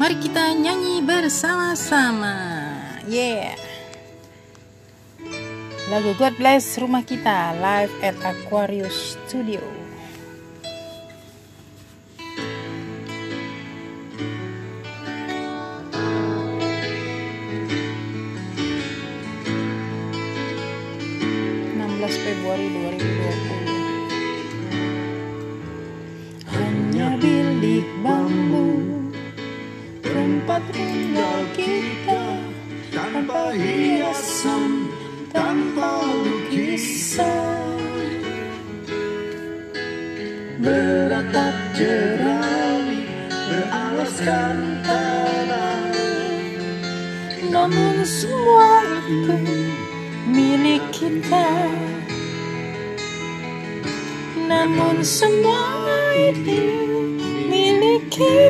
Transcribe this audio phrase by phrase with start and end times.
[0.00, 2.32] Mari kita nyanyi bersama-sama.
[3.04, 3.52] Yeah.
[5.92, 9.60] Lagu God Bless rumah kita live at Aquarius Studio.
[22.10, 22.66] Februari
[22.98, 23.79] 2020
[30.60, 32.22] Tempat tinggal kita
[32.92, 34.92] Tanpa hiasan
[35.32, 37.80] Tanpa lukisan.
[40.60, 43.08] Beratap jerami
[43.48, 45.80] Beralaskan tanah.
[47.48, 49.40] Namun semua itu
[50.28, 51.72] milik kita.
[54.44, 55.88] Namun semua
[56.20, 56.60] itu
[57.48, 58.49] milik kita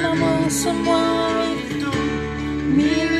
[0.00, 1.92] Namun semua itu
[2.72, 3.19] milik